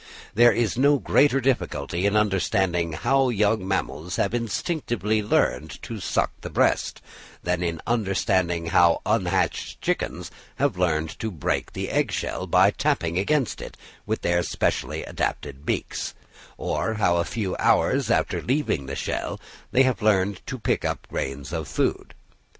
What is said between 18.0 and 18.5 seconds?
after